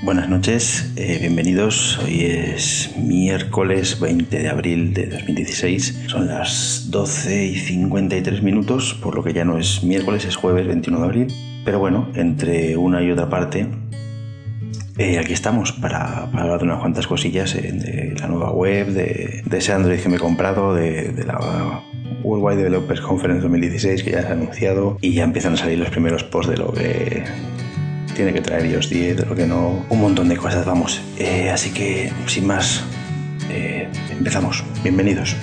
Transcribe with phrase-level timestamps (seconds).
[0.00, 1.98] Buenas noches, eh, bienvenidos.
[1.98, 6.04] Hoy es miércoles 20 de abril de 2016.
[6.06, 10.68] Son las 12 y 53 minutos, por lo que ya no es miércoles, es jueves
[10.68, 11.26] 21 de abril.
[11.64, 13.66] Pero bueno, entre una y otra parte,
[14.98, 19.42] eh, aquí estamos para, hablar de unas cuantas cosillas eh, de la nueva web, de,
[19.50, 21.82] ese Android que me he comprado, de, de la
[22.22, 25.90] Worldwide Developers Conference 2016 que ya se ha anunciado y ya empiezan a salir los
[25.90, 27.24] primeros posts de lo que
[28.18, 31.00] tiene que traer iOS 10, de lo que no, un montón de cosas, vamos.
[31.18, 32.82] Eh, así que, sin más,
[33.48, 34.64] eh, empezamos.
[34.82, 35.36] Bienvenidos.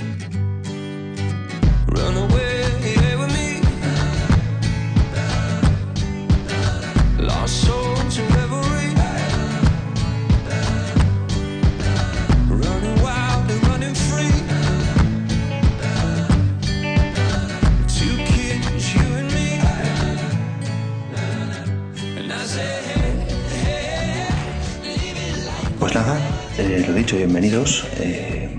[27.55, 28.49] Eh,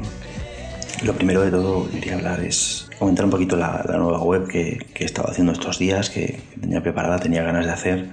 [1.05, 5.05] lo primero de todo quería hablar es comentar un poquito la, nueva web que, he
[5.05, 8.06] estado haciendo estos días, que, tenía preparada, tenía ganas de hacer.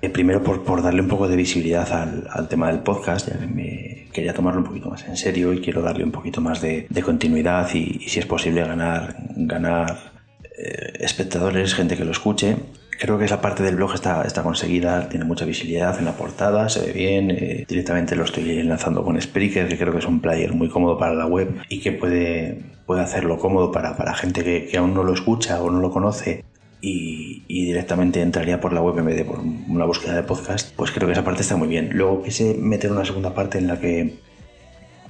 [0.00, 3.46] Eh, primero por, por, darle un poco de visibilidad al, tema del podcast, ya que
[3.46, 6.86] me quería tomarlo un poquito más en serio y quiero darle un poquito más de,
[7.04, 10.12] continuidad y, si es posible ganar, ganar
[10.56, 12.56] eh, espectadores, gente que lo escuche.
[12.98, 16.68] Creo que esa parte del blog está, está conseguida, tiene mucha visibilidad en la portada,
[16.68, 17.30] se ve bien.
[17.30, 20.98] Eh, directamente lo estoy enlazando con Spreaker, que creo que es un player muy cómodo
[20.98, 25.02] para la web y que puede, puede hacerlo cómodo para, para gente que, aún no
[25.02, 26.44] lo escucha o no lo conoce
[26.80, 30.74] y, directamente entraría por la web en vez de por una búsqueda de podcast.
[30.76, 31.90] Pues creo que esa parte está muy bien.
[31.92, 34.18] Luego quise meter una segunda parte en la que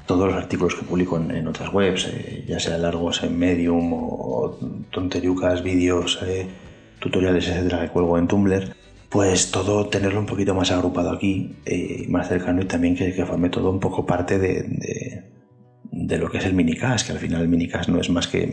[0.07, 4.59] todos los artículos que publico en, otras webs, eh, ya sea largos en Medium o,
[4.91, 6.21] tonteriucas, vídeos.
[6.27, 6.47] Eh,
[7.03, 8.75] tutoriales, etcétera, que cuelgo en Tumblr,
[9.11, 13.27] pues todo tenerlo un poquito más agrupado aquí, eh, más cercano y también que, que,
[13.27, 15.25] forme todo un poco parte de,
[15.91, 18.49] de, lo que es el minicast, que al final el minicast no es más que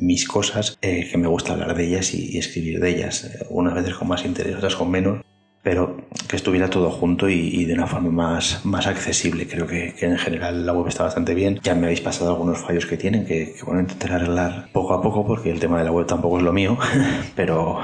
[0.00, 3.74] mis cosas, eh, que me gusta hablar de ellas y, escribir de ellas, eh, unas
[3.74, 5.24] veces con más interés, otras con menos,
[5.64, 5.96] pero
[6.28, 9.48] que estuviera todo junto y, de una forma más, más accesible.
[9.48, 11.58] Creo que, en general la web está bastante bien.
[11.62, 15.00] Ya me habéis pasado algunos fallos que tienen, que, que bueno, intentar arreglar poco a
[15.00, 16.76] poco, porque el tema de la web tampoco es lo mío,
[17.34, 17.80] pero,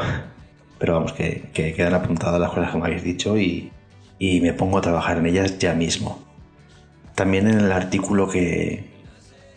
[0.79, 3.73] pero vamos, que, quedan apuntadas las cosas que me habéis dicho y,
[4.21, 6.23] me pongo a trabajar en ellas ya mismo.
[7.15, 8.85] También en el artículo que,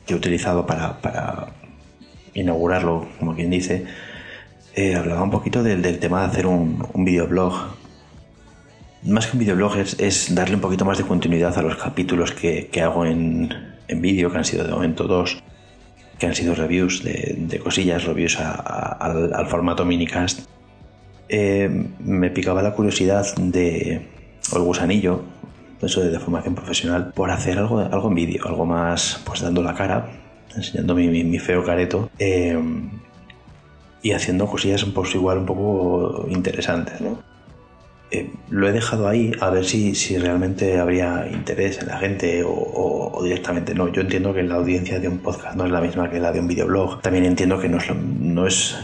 [0.07, 1.47] he utilizado para, para
[2.34, 3.84] inaugurarlo, como quien dice,
[4.75, 7.83] eh, hablaba un poquito del, del, tema de hacer un, un videoblog
[9.06, 12.69] más que un videoblog es, darle un poquito más de continuidad a los capítulos que,
[12.81, 13.53] hago en,
[13.88, 15.44] en vídeo, que han sido de momento dos,
[16.18, 20.47] que han sido reviews de, cosillas, reviews al, formato minicast.
[21.30, 24.08] Eh, me picaba la curiosidad de,
[24.52, 25.22] o el gusanillo,
[25.81, 29.74] eso de, formación profesional, por hacer algo, algo en vídeo, algo más, pues dando la
[29.74, 30.09] cara,
[30.56, 32.09] enseñando mi, feo careto.
[32.20, 32.58] Eh,
[34.02, 37.33] y haciendo cosillas poco igual un poco interesantes, ¿no?
[38.13, 42.44] Eh, lo he dejado ahí a ver si, si realmente habría interés en la gente
[42.46, 43.91] o, directamente no.
[43.91, 46.40] Yo entiendo que la audiencia de un podcast no es la misma que la de
[46.40, 47.02] un videoblog.
[47.02, 48.78] También entiendo que no es, no es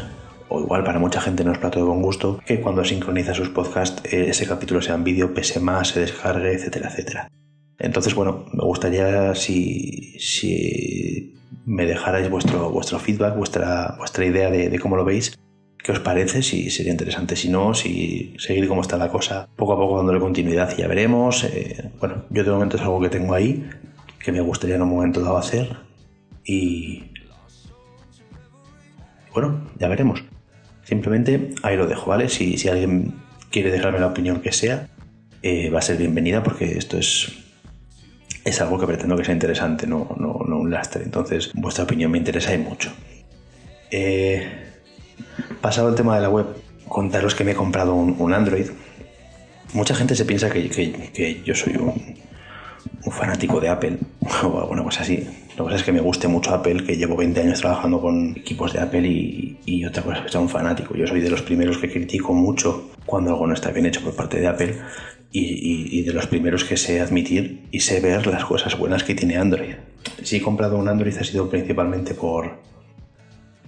[0.47, 3.49] o igual para mucha gente no es plato de buen gusto, que cuando sincroniza sus
[3.49, 7.27] podcasts eh, ese capítulo sea en vídeo, pese más, se descargue, etcétera, etcétera.
[7.77, 11.35] Entonces, bueno, me gustaría si, si
[11.67, 15.37] me dejarais vuestro, vuestro feedback, vuestra, vuestra idea de cómo lo veis
[15.83, 16.43] ¿Qué os parece?
[16.43, 17.35] Si sería interesante.
[17.35, 20.87] Si no, si seguir como está la cosa, poco a poco dándole continuidad y ya
[20.87, 21.45] veremos.
[21.45, 23.67] Eh, bueno, yo de momento es algo que tengo ahí,
[24.19, 25.77] que me gustaría en un momento dado hacer.
[26.43, 27.11] Y.
[29.33, 30.23] Bueno, ya veremos.
[30.83, 32.27] Simplemente ahí lo dejo, ¿vale?
[32.27, 33.13] Si, si alguien
[33.49, 34.89] quiere dejarme la opinión que sea,
[35.41, 37.31] eh, va a ser bienvenida porque esto es.
[38.43, 41.03] Es algo que pretendo que sea interesante, no, no, no un lastre.
[41.03, 42.91] Entonces, vuestra opinión me interesa y mucho.
[43.91, 44.68] Eh,
[45.61, 46.47] Pasado el tema de la web,
[46.87, 48.67] contaros que me he comprado un, Android.
[49.73, 52.15] Mucha gente se piensa que, yo soy un,
[53.11, 53.97] fanático de Apple
[54.43, 55.27] o alguna cosa así.
[55.57, 58.71] Lo que es que me guste mucho Apple, que llevo 20 años trabajando con equipos
[58.71, 60.95] de Apple y, otra cosa es que soy un fanático.
[60.95, 64.15] Yo soy de los primeros que critico mucho cuando algo no está bien hecho por
[64.15, 64.77] parte de Apple
[65.31, 69.15] y, y, de los primeros que sé admitir y sé ver las cosas buenas que
[69.15, 69.75] tiene Android.
[70.23, 72.59] Si he comprado un Android ha sido principalmente por,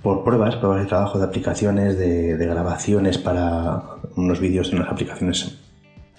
[0.01, 3.83] por pruebas, pruebas de trabajo de aplicaciones, de, grabaciones para
[4.15, 5.57] unos vídeos en unas aplicaciones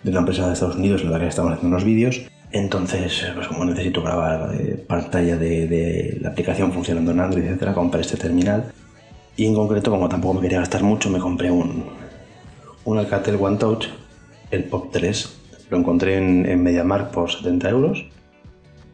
[0.03, 2.23] de una empresa de Estados Unidos en la que estamos haciendo unos vídeos.
[2.53, 8.03] Entonces, pues como necesito grabar eh, pantalla de, la aplicación funcionando en Android, etcétera, compré
[8.03, 8.73] este terminal.
[9.37, 11.87] Y en concreto, como tampoco me quería gastar mucho, me compré un,
[12.85, 13.87] un Alcatel One Touch,
[14.51, 15.39] el Pop 3,
[15.71, 18.05] Lo encontré en, en MediaMark por 70 euros.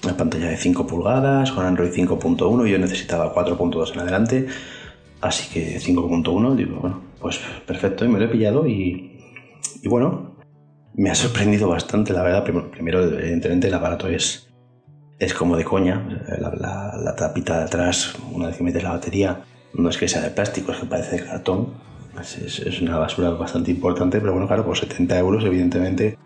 [0.05, 2.69] Una pantalla de 5 pulgadas con Android 5.1.
[2.69, 4.47] Yo necesitaba 4.2 en adelante.
[5.21, 8.05] Así que 5.1, digo, bueno, pues perfecto.
[8.05, 9.19] Y me lo he pillado y,
[9.85, 10.37] bueno,
[10.95, 12.45] me ha sorprendido bastante, la verdad.
[12.45, 14.49] Primero, evidentemente, el aparato es,
[15.19, 16.25] es como de coña.
[16.39, 19.43] La, tapita de atrás, una vez que metes la batería,
[19.75, 21.75] no es que sea de plástico, es que parece de cartón.
[22.21, 26.17] Es, es, una basura bastante importante, pero bueno, claro, por 70 euros, evidentemente,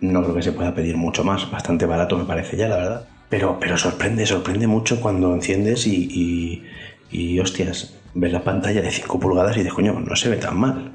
[0.00, 1.50] no creo que se pueda pedir mucho más.
[1.50, 3.08] Bastante barato me parece ya, la verdad.
[3.28, 6.64] Pero, pero sorprende, sorprende mucho cuando enciendes y, y,
[7.10, 10.58] y hostias, ves la pantalla de 5 pulgadas y dices, coño, no se ve tan
[10.58, 10.92] mal.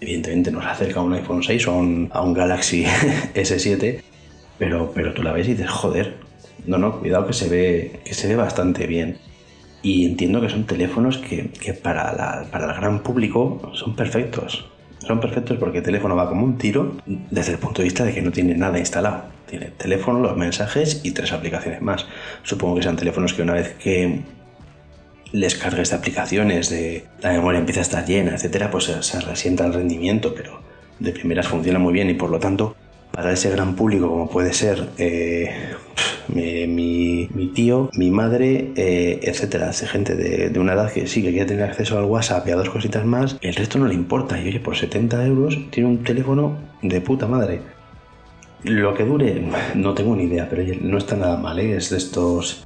[0.00, 2.84] Evidentemente no se acerca a un iPhone 6 o a un, a un Galaxy
[3.34, 4.02] S7,
[4.58, 6.16] pero, pero tú la ves y dices, joder,
[6.66, 9.18] no, no, cuidado que se ve, que se ve bastante bien.
[9.82, 14.66] Y entiendo que son teléfonos que, que para, la, para el gran público son perfectos.
[15.06, 18.14] Son perfectos porque el teléfono va como un tiro desde el punto de vista de
[18.14, 19.24] que no tiene nada instalado.
[19.46, 22.06] Tiene el teléfono, los mensajes y tres aplicaciones más.
[22.42, 24.22] Supongo que sean teléfonos que una vez que
[25.34, 29.66] les cargues de aplicaciones, de la memoria empieza a estar llena, etcétera, pues se, resienta
[29.66, 30.60] el rendimiento, pero
[31.00, 32.76] de primeras funciona muy bien y por lo tanto
[33.10, 35.50] para ese gran público como puede ser eh,
[36.28, 41.30] mi, mi, tío, mi madre, eh, etcétera, Hace gente de, una edad que sí que
[41.30, 44.40] quiere tener acceso al WhatsApp y a dos cositas más, el resto no le importa.
[44.40, 47.60] Y oye, por 70 euros tiene un teléfono de puta madre.
[48.62, 49.42] Lo que dure,
[49.74, 51.76] no tengo ni idea, pero no está nada mal, ¿eh?
[51.76, 52.64] es de estos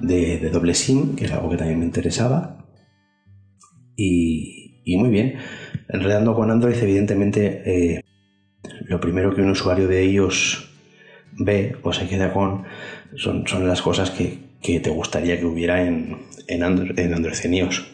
[0.00, 2.64] de, doble SIM, que es algo que también me interesaba.
[3.96, 5.34] Y, muy bien.
[5.88, 8.04] Enredando con Android, evidentemente, eh,
[8.86, 10.70] lo primero que un usuario de ellos
[11.38, 12.64] ve o se queda con
[13.16, 17.36] son, son las cosas que, que, te gustaría que hubiera en, en, Android, en Android
[17.44, 17.86] iOS.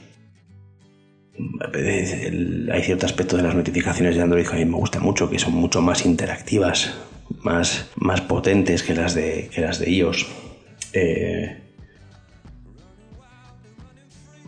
[2.72, 5.38] Hay cierto aspecto de las notificaciones de Android que a mí me gusta mucho, que
[5.38, 6.94] son mucho más interactivas,
[7.42, 10.26] más, más potentes que las de, que las de iOS.
[10.92, 11.63] Eh,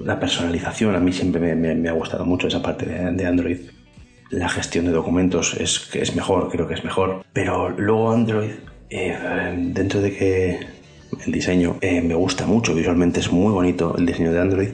[0.00, 3.58] la personalización, a mí siempre me, ha gustado mucho esa parte de, Android.
[4.30, 7.24] La gestión de documentos es, es mejor, creo que es mejor.
[7.32, 8.50] Pero luego Android,
[8.90, 9.16] eh,
[9.72, 10.60] dentro de que
[11.24, 14.68] el diseño eh, me gusta mucho, visualmente es muy bonito el diseño de Android,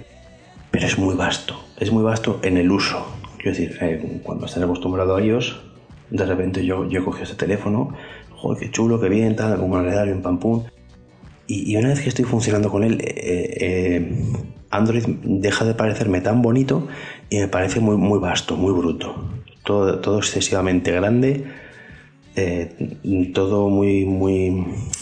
[0.71, 1.63] pero es muy vasto.
[1.79, 3.07] Es muy vasto en el uso.
[3.37, 5.61] Quiero decir, eh, cuando estás acostumbrado a iOS,
[6.11, 7.95] de repente yo, yo cogí este teléfono,
[8.31, 10.65] joder, qué chulo, qué bien, tal, como le un pam pum.
[11.47, 13.03] Y, y, una vez que estoy funcionando con él,
[14.73, 16.89] Android deja de parecerme tan bonito
[17.31, 19.15] y me parece muy, muy vasto, muy bruto.
[19.65, 21.45] Todo, todo excesivamente grande,
[22.35, 24.51] eh, todo muy, muy...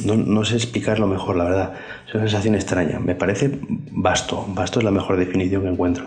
[0.05, 1.73] No, no, sé explicarlo mejor, la verdad.
[2.07, 2.99] Es una sensación extraña.
[2.99, 3.59] Me parece
[3.93, 4.45] vasto.
[4.49, 6.07] Vasto es la mejor definición que encuentro.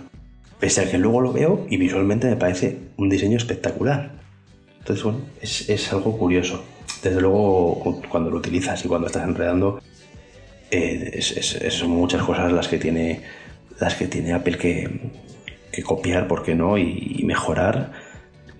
[0.59, 4.11] Pese a que luego lo veo y visualmente me parece un diseño espectacular.
[4.79, 6.61] Entonces, bueno, es, es algo curioso.
[7.01, 9.79] Desde luego, cuando lo utilizas y cuando estás enredando,
[10.71, 11.21] eh,
[11.69, 13.21] son muchas cosas las que tiene
[13.79, 15.11] las que tiene Apple que,
[15.71, 16.77] que copiar, ¿por qué no?
[16.77, 17.91] Y, mejorar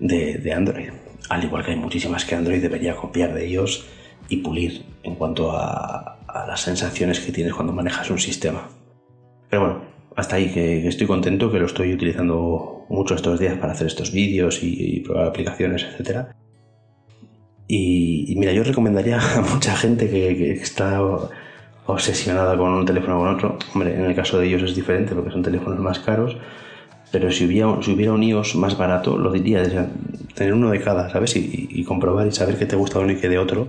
[0.00, 0.90] de, Android.
[1.28, 3.86] Al igual que hay muchísimas que Android debería copiar de ellos
[4.28, 8.68] y pulir en cuanto a, a las sensaciones que tienes cuando manejas un sistema.
[9.48, 13.72] Pero bueno, hasta ahí que, estoy contento, que lo estoy utilizando mucho estos días para
[13.72, 16.28] hacer estos vídeos y, probar aplicaciones, etc.
[17.66, 21.00] Y, y, mira, yo recomendaría a mucha gente que, que está
[21.86, 23.58] obsesionada con un teléfono o con otro.
[23.74, 26.36] Hombre, en el caso de ellos es diferente porque son teléfonos más caros,
[27.12, 30.80] pero si hubiera, si hubiera un iOS más barato, lo diría, o tener uno de
[30.80, 31.36] cada, ¿sabes?
[31.36, 33.68] Y, comprobar y saber qué te gusta uno y qué de otro.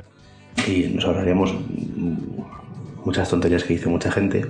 [0.68, 1.54] Y nos ahorraríamos
[3.04, 4.46] muchas tonterías que dice mucha gente,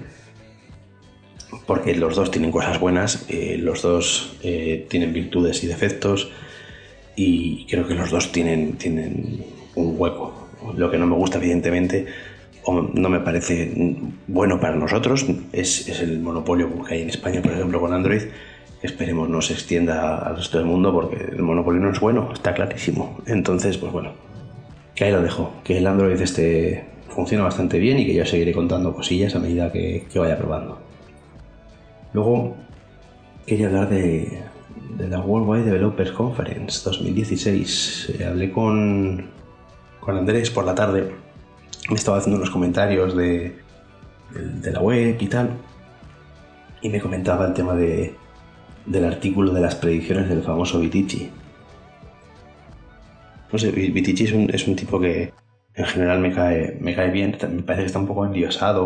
[1.65, 6.29] porque los dos tienen cosas buenas, eh, los dos eh, tienen virtudes y defectos,
[7.15, 9.43] y creo que los dos tienen, tienen
[9.75, 10.34] un hueco.
[10.77, 12.05] Lo que no me gusta, evidentemente,
[12.74, 13.95] no me parece
[14.27, 18.24] bueno para nosotros, es, es, el monopolio que hay en España, por ejemplo, con Android.
[18.81, 22.53] Esperemos no se extienda al resto del mundo porque el monopolio no es bueno, está
[22.53, 23.17] clarísimo.
[23.25, 24.12] Entonces, pues bueno,
[24.93, 28.51] que ahí lo dejo, que el Android este funciona bastante bien y que yo seguiré
[28.51, 30.79] contando cosillas a medida que, vaya probando.
[32.13, 32.55] Luego,
[33.45, 34.43] quería hablar de,
[34.98, 38.15] de la Worldwide Developers Conference 2016.
[38.19, 39.29] Eh, hablé con,
[40.00, 41.25] con Andrés por la tarde
[41.94, 43.56] estaba haciendo unos comentarios de,
[44.34, 45.50] de, la web y tal,
[46.82, 48.15] y me comentaba el tema de,
[48.86, 51.30] del artículo de las predicciones del famoso Vitici.
[53.51, 55.32] No sé, Vitici es un, es un tipo que
[55.75, 58.84] en general me cae, me cae bien, me parece que está un poco endiosado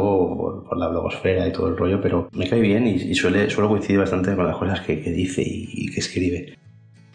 [0.68, 3.70] por, la blogosfera y todo el rollo, pero me cae bien y, y suele, suele
[3.70, 6.58] coincidir bastante con las cosas que, que dice y, que escribe.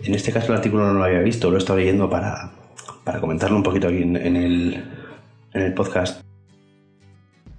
[0.00, 2.52] En este caso el artículo no lo había visto, lo he estado leyendo para,
[3.02, 4.84] para comentarlo un poquito aquí en, el,
[5.54, 6.22] en el podcast.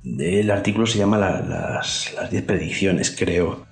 [0.03, 3.65] El artículo se llama las 10 predicciones, creo.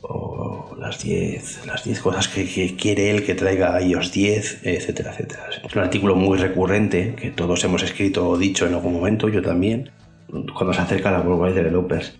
[0.00, 5.12] O las 10 las diez cosas que, quiere él que traiga a iOS 10, etcétera,
[5.12, 5.42] etcétera.
[5.64, 9.42] Es un artículo muy recurrente que todos hemos escrito o dicho en algún momento, yo
[9.42, 9.90] también,
[10.28, 12.14] cuando se acerca a la Worldwide Developers.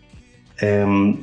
[0.60, 1.16] Em,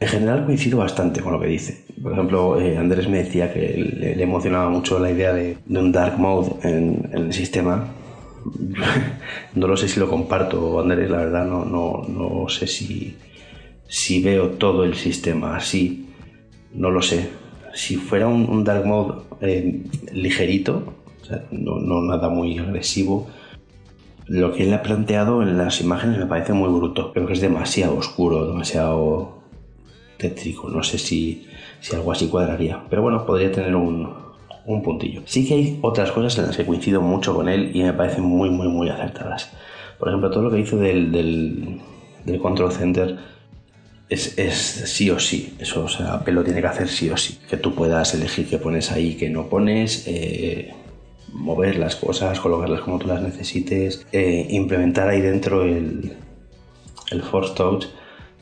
[0.00, 1.84] en general coincido bastante con lo que dice.
[2.02, 6.18] Por ejemplo, eh, Andrés me decía que le, emocionaba mucho la idea de, un dark
[6.18, 7.86] mode en, el sistema.
[9.54, 13.16] no lo sé si lo comparto, Andrés, la verdad no, no, no sé si,
[13.88, 16.06] si veo todo el sistema así.
[16.72, 17.28] No lo sé.
[17.74, 19.82] Si fuera un, dark mode eh,
[20.12, 20.94] ligerito,
[21.50, 23.28] no, no nada muy agresivo,
[24.30, 27.12] lo que él ha planteado en las imágenes me parece muy bruto.
[27.12, 29.42] Creo que es demasiado oscuro, demasiado
[30.18, 30.68] tétrico.
[30.68, 31.48] No sé si,
[31.92, 32.84] algo así cuadraría.
[32.88, 34.08] Pero bueno, podría tener un,
[34.82, 35.22] puntillo.
[35.26, 38.24] Sí que hay otras cosas en las que coincido mucho con él y me parecen
[38.24, 39.50] muy, muy, muy acertadas.
[39.98, 43.18] Por ejemplo, todo lo que dice del, del, Control Center
[44.08, 44.34] es,
[44.86, 45.54] sí o sí.
[45.58, 47.38] Eso, o sea, Apple lo tiene que hacer sí o sí.
[47.48, 50.72] Que tú puedas elegir qué pones ahí, qué no pones, eh,
[51.32, 56.16] mover las cosas, colocarlas como tú las necesites, eh, implementar ahí dentro el,
[57.10, 57.86] el Force Touch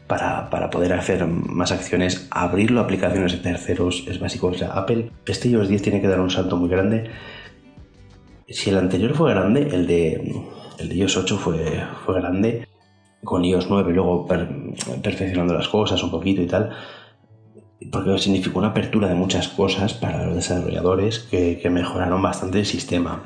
[0.09, 4.49] para, poder hacer más acciones, abrirlo a aplicaciones de terceros es básico.
[4.49, 7.11] O sea, Apple, este iOS 10 tiene que dar un salto muy grande.
[8.49, 10.43] Si el anterior fue grande, el de,
[10.79, 12.67] el de iOS 8 fue, fue grande,
[13.23, 16.71] con iOS 9 luego perfeccionando las cosas un poquito y tal,
[17.93, 23.23] porque significó una apertura de muchas cosas para los desarrolladores que, mejoraron bastante el sistema.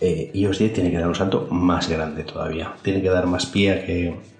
[0.00, 3.46] Eh, iOS 10 tiene que dar un salto más grande todavía, tiene que dar más
[3.46, 4.35] pie a que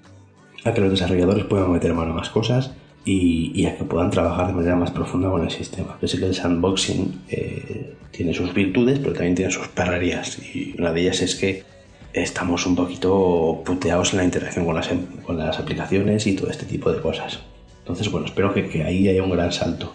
[0.67, 2.73] a que los desarrolladores puedan meter mano a más cosas
[3.05, 5.97] y, a que puedan trabajar de manera más profunda con el sistema.
[6.03, 10.75] Yo sé que el sandboxing eh, tiene sus virtudes, pero también tiene sus perrerías y
[10.79, 11.63] una de ellas es que
[12.13, 14.89] estamos un poquito puteados en la interacción con las,
[15.25, 17.41] con las aplicaciones y todo este tipo de cosas.
[17.81, 19.93] Entonces, bueno, espero que, ahí haya un gran salto.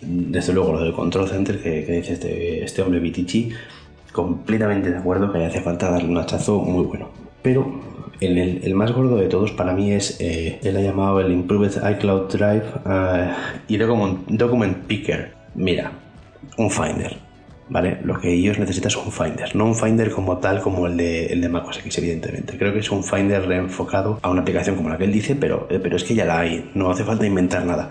[0.00, 3.50] Desde luego, lo del control center que, dice este, este hombre Vitici,
[4.12, 7.10] completamente de acuerdo que hace falta darle un hachazo muy bueno.
[7.42, 7.80] Pero
[8.20, 12.32] el, más gordo de todos para mí es, eh, él ha llamado el Improved iCloud
[12.32, 13.32] Drive uh,
[13.68, 15.34] y Document, Picker.
[15.54, 15.92] Mira,
[16.56, 17.16] un Finder,
[17.68, 17.98] ¿vale?
[18.04, 21.26] Lo que ellos necesitan es un Finder, no un Finder como tal como el de,
[21.26, 22.56] el de macOS X, evidentemente.
[22.58, 25.66] Creo que es un Finder reenfocado a una aplicación como la que él dice, pero,
[25.70, 27.90] eh, pero es que ya la hay, no hace falta inventar nada.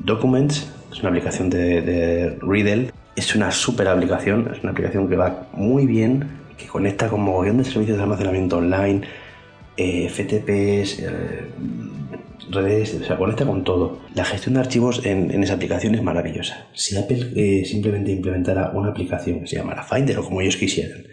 [0.00, 5.16] Documents es una aplicación de, de Riddle, es una super aplicación, es una aplicación que
[5.16, 9.02] va muy bien, que conecta con mogollón de servicios de almacenamiento online,
[9.76, 11.46] eh, FTPs, eh,
[12.50, 14.00] redes, se conecta con todo.
[14.14, 16.66] La gestión de archivos en, esa aplicación es maravillosa.
[16.74, 21.06] Si Apple eh, simplemente implementara una aplicación que se llamara Finder o como ellos quisieran,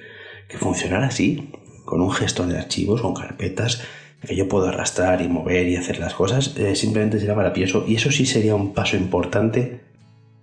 [0.48, 1.51] que funcionara así,
[1.86, 3.82] con un gestor de archivos, con carpetas,
[4.25, 7.86] que yo puedo arrastrar y mover y hacer las cosas, simplemente sería maravilloso.
[7.88, 9.80] Y eso sí sería un paso importante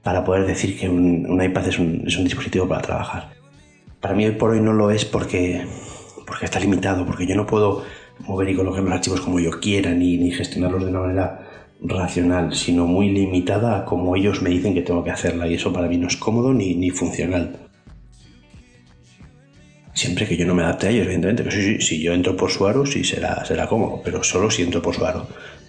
[0.02, 3.34] para poder decir que un, iPad es un, es un dispositivo para trabajar.
[4.00, 5.66] Para mí hoy por hoy no lo es porque,
[6.26, 7.84] porque está limitado, porque yo no puedo
[8.20, 11.46] mover y colocar los archivos como yo quiera, ni, ni gestionarlos de una manera
[11.80, 15.46] racional, sino muy limitada a como ellos me dicen que tengo que hacerla.
[15.46, 17.56] Y eso para mí no es cómodo ni, ni funcional.
[19.92, 21.42] Siempre que yo no me adapte a ellos, evidentemente.
[21.42, 24.62] Pero sí, si yo entro por su aro, sí será, será cómodo, pero solo si
[24.62, 25.26] entro por su aro.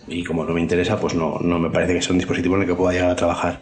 [0.08, 2.62] Y como no me interesa, pues no, no me parece que sea un dispositivo en
[2.62, 3.62] el que pueda llegar a trabajar.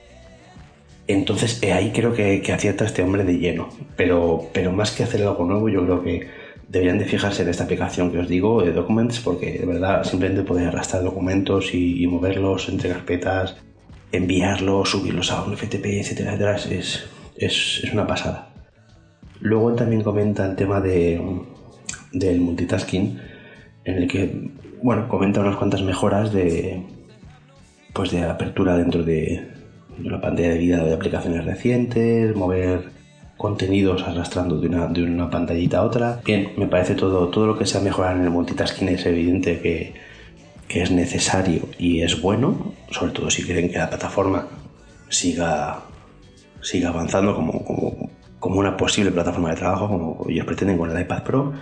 [1.08, 3.70] Entonces ahí creo que, que acierta este hombre de lleno.
[3.96, 6.28] Pero, pero más que hacer algo nuevo, yo creo que
[6.68, 10.44] deberían de fijarse en esta aplicación que os digo, de Documents, porque de verdad simplemente
[10.44, 13.56] podéis arrastrar documentos y, moverlos entre carpetas,
[14.12, 17.06] enviarlos, subirlos a un FTP, etcétera, etcétera, es,
[17.38, 18.50] es, es una pasada.
[19.42, 21.22] Luego también comenta el tema de,
[22.14, 23.20] del multitasking,
[23.84, 24.50] en el que,
[24.82, 26.82] bueno, comenta unas cuantas mejoras de,
[27.94, 29.48] pues de apertura dentro de,
[29.98, 32.95] de la pantalla de vida de aplicaciones recientes, mover
[33.38, 36.22] contenidos arrastrando de una, de una pantallita a otra.
[36.26, 39.94] Bien, me parece todo, todo lo que sea mejorar en el multitasking es evidente que,
[40.68, 44.48] que es necesario y es bueno, sobre todo si quieren que la plataforma
[45.10, 45.82] siga,
[46.62, 51.02] siga avanzando como, como, como una posible plataforma de trabajo, como ellos pretenden con el
[51.02, 51.54] iPad Pro.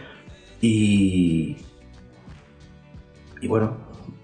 [0.62, 1.58] Y,
[3.42, 3.76] y bueno,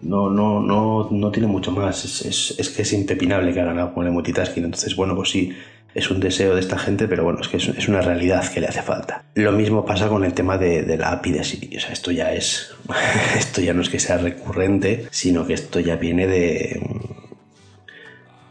[0.01, 2.05] no, no, no, no tiene mucho más.
[2.05, 4.65] Es, es, es, que es impepinable que hagan algo con el multitasking.
[4.65, 5.51] Entonces, bueno, pues sí,
[5.99, 8.67] es un deseo de esta gente, pero bueno, es que es, una realidad que le
[8.67, 9.23] hace falta.
[9.35, 11.77] Lo mismo pasa con el tema de, la API de Siri.
[11.77, 12.71] O sea, esto ya es.
[13.37, 16.81] esto ya no es que sea recurrente, sino que esto ya viene de.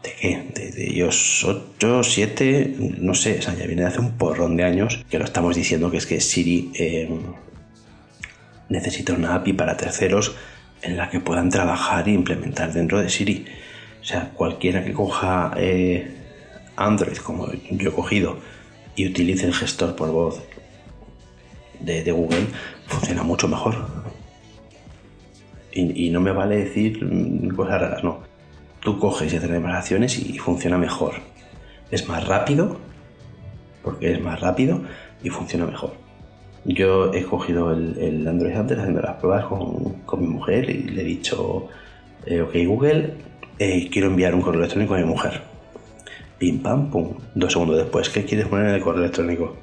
[0.03, 0.43] ¿De qué?
[0.53, 4.55] De, de iOS 8, 7, no sé, o sea, ya viene de hace un porrón
[4.55, 7.09] de años que lo estamos diciendo que es que Siri eh,
[8.69, 10.35] necesita una API para terceros
[10.81, 13.45] en la que puedan trabajar e implementar dentro de Siri.
[14.01, 16.18] O sea, cualquiera que coja eh,
[16.79, 18.37] Android, como yo he cogido,
[18.95, 20.41] y utilice el gestor por voz
[21.79, 22.47] de, Google,
[22.87, 23.75] funciona mucho mejor.
[25.71, 26.99] Y, no me vale decir
[27.55, 28.19] cosas raras, no.
[28.81, 31.13] Tú coges y haces reparaciones y funciona mejor.
[31.91, 32.77] Es más rápido,
[33.83, 34.81] porque es más rápido
[35.23, 35.93] y funciona mejor.
[36.65, 41.01] Yo he cogido el, Android Hunter haciendo las pruebas con, con, mi mujer y le
[41.01, 41.67] he dicho,
[42.25, 43.13] eh, ok Google,
[43.59, 45.48] eh, quiero enviar un correo electrónico a mi mujer.
[46.39, 47.13] Pim, pam, pum.
[47.35, 49.55] Dos segundos después, ¿qué quieres poner en el correo electrónico?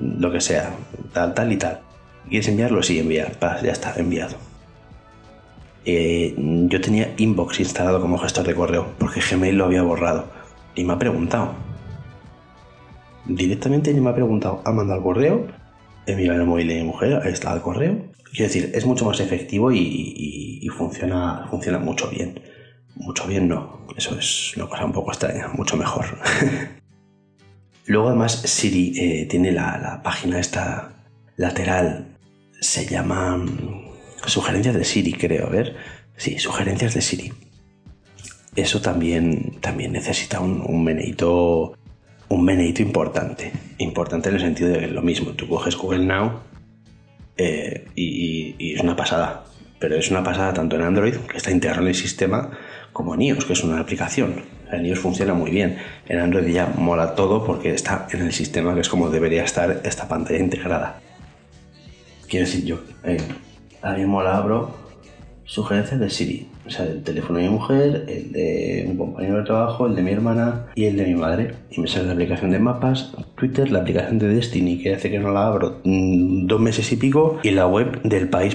[0.00, 0.72] Lo que sea,
[1.12, 1.80] tal, tal y tal.
[2.28, 2.82] ¿Quieres enviarlo?
[2.82, 3.36] Sí, enviar.
[3.40, 4.36] ya está, enviado.
[5.84, 10.26] Eh, yo tenía Inbox instalado como gestor de correo porque Gmail lo había borrado
[10.74, 11.54] y me ha preguntado.
[13.26, 15.46] Directamente me ha preguntado, ha mandado el correo,
[16.06, 17.96] enviado el móvil de mi mujer, ahí está el correo.
[18.30, 22.40] Quiero decir, es mucho más efectivo y, y, y funciona, funciona mucho bien.
[22.96, 26.06] Mucho bien no, eso es una cosa un poco extraña, mucho mejor.
[27.86, 30.92] Luego además Siri eh, tiene la, la, página esta
[31.36, 32.16] lateral,
[32.60, 33.92] se llama mm,
[34.26, 35.76] sugerencias de Siri, creo, a ver.
[36.16, 37.32] Sí, sugerencias de Siri.
[38.54, 41.74] Eso también, también necesita un, un meneito
[42.30, 43.52] un meneito importante.
[43.78, 45.32] Importante en el sentido de que lo mismo.
[45.32, 46.40] Tú coges Google Now
[47.36, 49.44] eh, y, es una pasada.
[49.78, 52.50] Pero es una pasada tanto en Android, que está integrado en el sistema,
[52.92, 54.42] como en iOS, que es una aplicación.
[54.70, 55.78] En iOS funciona muy bien.
[56.06, 59.80] En Android ya mola todo porque está en el sistema, que es como debería estar
[59.84, 61.00] esta pantalla integrada.
[62.28, 63.18] Quiero decir yo, eh,
[63.82, 64.80] a mí mola abro
[65.44, 66.46] sugerencias de Siri.
[66.64, 70.02] O sea, el teléfono de mi mujer, el de un compañero de trabajo, el de
[70.02, 71.54] mi hermana y el de mi madre.
[71.72, 75.18] Y me sale la aplicación de mapas, Twitter, la aplicación de Destiny, que hace que
[75.18, 78.54] no la abro mmm, dos meses y pico, y la web del país.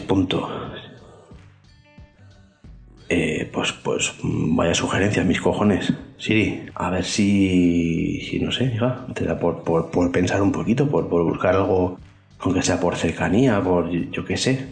[3.08, 5.94] Eh, pues, pues vaya sugerencia, mis cojones.
[6.18, 10.52] Siri, a ver si, si no sé, hija, te da por, por, por pensar un
[10.52, 12.00] poquito, por, por buscar algo,
[12.40, 14.66] aunque sea por cercanía, por yo qué sé.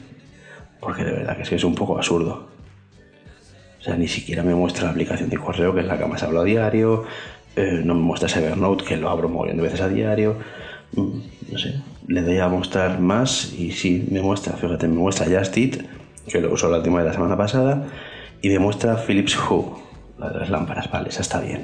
[0.80, 2.48] Porque de verdad que es que es un poco absurdo.
[3.80, 6.24] O sea, ni siquiera me muestra la aplicación de correo, que es la que más
[6.24, 7.04] hablo a diario.
[7.56, 10.38] Eh, no me muestra Evernote, que lo abro muy bien de veces a diario.
[10.96, 11.20] Mm,
[11.52, 15.58] no sé, le doy a mostrar más y sí, me muestra, fíjate, me muestra Just
[15.58, 15.78] Eat,
[16.28, 17.88] que lo usó la última de la semana pasada,
[18.44, 19.64] y me muestra Philips Hue,
[20.20, 21.64] la de las lámparas, vale, esa está bien.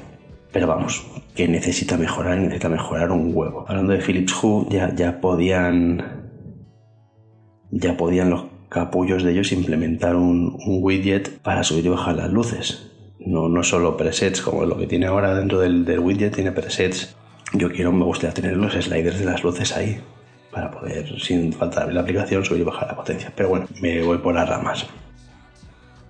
[0.50, 3.66] Pero vamos, que necesita mejorar, necesita mejorar un huevo.
[3.68, 6.30] Hablando de Philips Hue, ya, ya podían.
[7.70, 12.32] Ya podían los capullos de ellos implementar un, un, widget para subir y bajar las
[12.32, 12.90] luces.
[13.18, 17.14] No, no solo presets como lo que tiene ahora dentro del, del widget, tiene presets.
[17.52, 20.00] Yo quiero, me gustaría tener los sliders de las luces ahí
[20.50, 23.30] para poder, sin falta abrir la aplicación, subir y bajar la potencia.
[23.36, 24.88] Pero bueno, me voy por las ramas.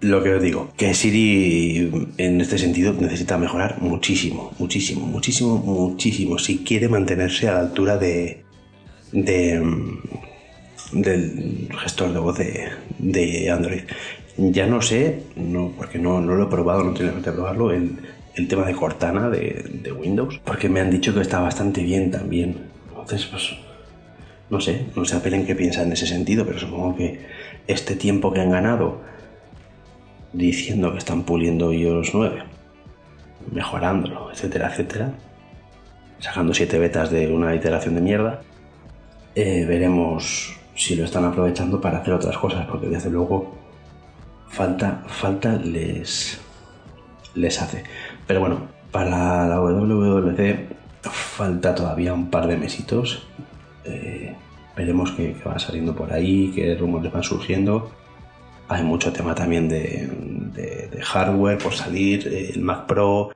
[0.01, 6.39] Lo que os digo, que Siri en este sentido necesita mejorar muchísimo, muchísimo, muchísimo, muchísimo,
[6.39, 8.43] si quiere mantenerse a la altura de,
[9.13, 9.63] de,
[10.93, 13.83] del gestor de voz de, de, Android.
[14.39, 17.99] Ya no sé, no, porque no, no lo he probado, no tengo que probarlo, el,
[18.37, 22.11] el, tema de Cortana de, de, Windows, porque me han dicho que está bastante bien
[22.11, 22.57] también.
[22.89, 23.51] Entonces, pues,
[24.49, 27.21] no sé, no sé apelen qué piensan en ese sentido, pero supongo que
[27.67, 29.11] este tiempo que han ganado
[30.33, 32.43] diciendo que están puliendo iOS 9,
[33.53, 35.13] mejorándolo, etcétera, etcétera,
[36.19, 38.43] sacando siete betas de una iteración de mierda,
[39.35, 43.55] eh, veremos si lo están aprovechando para hacer otras cosas, porque desde luego
[44.49, 46.41] falta, falta les,
[47.35, 47.85] les hace.
[48.27, 53.27] Pero bueno, para la WWDC falta todavía un par de mesitos.
[53.85, 54.35] Eh,
[54.77, 57.91] veremos qué, qué, va saliendo por ahí, qué rumores van surgiendo.
[58.71, 60.09] Hay mucho tema también de,
[61.03, 63.33] hardware por salir, el Mac Pro,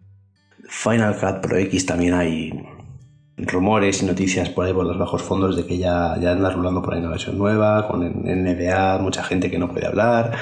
[0.68, 2.52] Final Cut Pro X también hay
[3.36, 6.82] rumores y noticias por ahí por los bajos fondos de que ya, ya anda rulando
[6.82, 10.36] por ahí una versión nueva, con NBA, mucha gente que no puede hablar.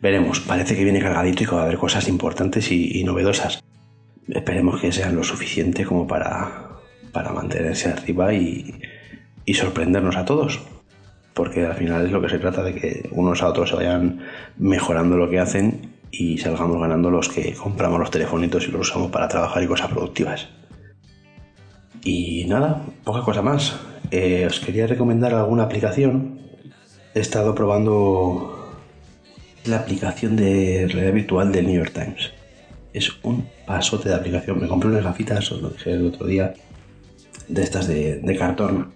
[0.00, 3.64] Veremos, parece que viene cargadito y que va a haber cosas importantes y, y novedosas.
[4.28, 6.68] Esperemos que sean lo suficiente como para,
[7.10, 8.72] para mantenerse arriba y,
[9.44, 10.60] y sorprendernos a todos.
[11.36, 14.20] Porque al final es lo que se trata de que unos a otros se vayan
[14.56, 19.10] mejorando lo que hacen y salgamos ganando los que compramos los telefonitos y los usamos
[19.10, 20.48] para trabajar y cosas productivas.
[22.02, 23.78] Y nada, poca cosa más.
[24.10, 26.40] Eh, os quería recomendar alguna aplicación.
[27.14, 28.72] He estado probando
[29.66, 32.32] la aplicación de realidad virtual del New York Times.
[32.94, 34.58] es un pasote de aplicación.
[34.58, 36.54] Me compré unas gafitas, os lo dije el otro día,
[37.46, 38.92] de estas de, cartón,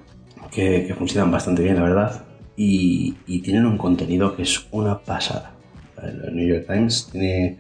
[0.51, 2.30] que, funcionan bastante bien, la verdad,
[2.63, 5.55] y, tienen un contenido que es una pasada.
[6.03, 7.59] El New York Times tiene,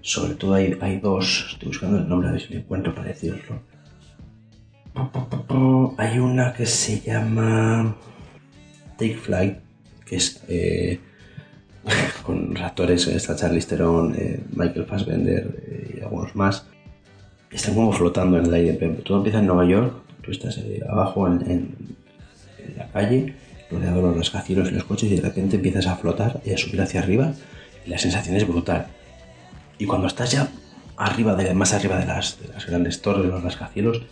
[0.00, 3.08] sobre todo hay, hay dos, estoy buscando el nombre, a ver si lo encuentro para
[3.08, 3.60] decirlo.
[5.96, 7.96] Hay una que se llama
[8.96, 9.56] Take Flight,
[10.06, 11.00] que es eh,
[12.22, 16.64] con los actores, está Charlie Theron, eh, Michael Fassbender eh, y algunos más.
[17.50, 18.72] Están como flotando en el aire.
[19.04, 21.96] Todo empieza en Nueva York, tú estás abajo en,
[22.76, 23.34] la calle,
[23.70, 26.58] rodeado de los rascacielos y los coches, y de repente empiezas a flotar y a
[26.58, 27.32] subir hacia arriba,
[27.84, 28.86] y la sensación es brutal.
[29.78, 30.48] Y cuando estás ya
[30.96, 34.02] arriba, de, más arriba de las, de las grandes torres, de los rascacielos,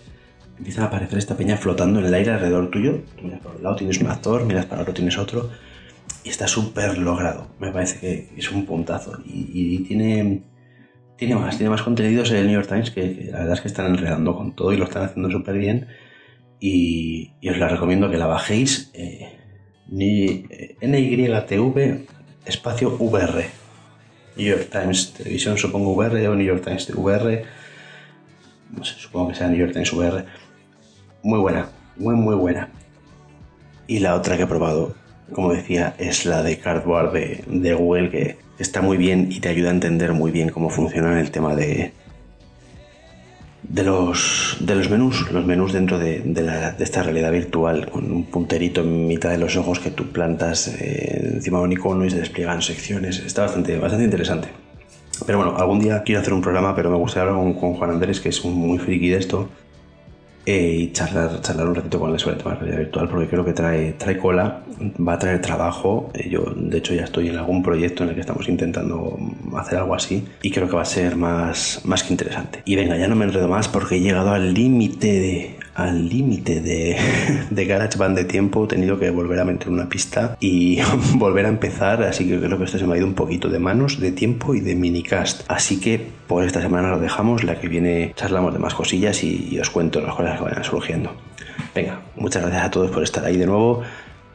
[0.58, 3.02] empiezan a aparecer esta peña flotando en el aire alrededor tuyo.
[3.16, 5.50] Tú miras por un lado, tienes un actor, miras para otro, tienes otro.
[6.24, 7.48] Y está súper logrado.
[7.60, 9.18] Me parece que es un puntazo.
[9.24, 10.42] Y, tiene,
[11.16, 13.68] tiene más, tiene más contenidos en el New York Times que, la verdad es que
[13.68, 15.88] están enredando con todo y lo están haciendo súper bien.
[16.58, 18.90] Y, os la recomiendo que la bajéis.
[18.94, 19.15] Eh,
[19.90, 21.78] NYTV
[22.44, 23.46] espacio VR.
[24.36, 27.44] New York Times Televisión, supongo VR o New York Times VR.
[28.76, 30.26] No sé, supongo que sea New York Times VR
[31.26, 32.68] muy buena, muy muy buena.
[33.88, 34.94] Y la otra que he probado,
[35.32, 39.48] como decía, es la de Cardboard de, de Google, que está muy bien y te
[39.48, 41.92] ayuda a entender muy bien cómo funciona el tema de,
[43.68, 46.22] de los, de los menús, los menús dentro de,
[46.78, 51.32] esta realidad virtual, con un punterito en mitad de los ojos que tú plantas eh,
[51.34, 53.18] encima de un icono y se despliegan secciones.
[53.20, 54.48] Está bastante, bastante interesante.
[55.24, 57.90] Pero bueno, algún día quiero hacer un programa, pero me gustaría hablar con, con Juan
[57.90, 59.48] Andrés, que es muy friki de esto,
[60.46, 63.26] eh, y charlar, charlar un ratito con él sobre el tema de realidad virtual porque
[63.26, 64.62] creo que trae, trae cola,
[65.06, 66.10] va a traer trabajo.
[66.14, 69.18] Eh, yo, de hecho, ya estoy en algún proyecto en el que estamos intentando
[69.56, 72.62] hacer algo así y creo que va a ser más, más que interesante.
[72.64, 76.60] Y venga, ya no me enredo más porque he llegado al límite de, al límite
[76.60, 76.96] de,
[77.50, 80.78] de GarageBand de tiempo, he tenido que volver a meter una pista y
[81.14, 83.58] volver a empezar, así que creo que esto se me ha ido un poquito de
[83.58, 85.42] manos, de tiempo y de minicast.
[85.48, 89.58] Así que por esta semana lo dejamos, la que viene charlamos de más cosillas y,
[89.60, 91.12] os cuento las cosas que vayan surgiendo.
[91.74, 93.82] Venga, muchas gracias a todos por estar ahí de nuevo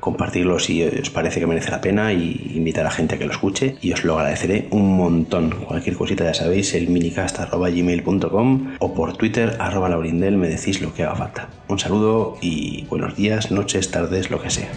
[0.01, 3.31] compartirlo si os parece que merece la pena y invitar a gente a que lo
[3.31, 5.51] escuche y os lo agradeceré un montón.
[5.51, 11.03] Cualquier cosita ya sabéis, el minicast.gmail.com o por Twitter arroba laurindel me decís lo que
[11.03, 11.49] haga falta.
[11.69, 14.69] Un saludo y buenos días, noches, tardes, lo que sea.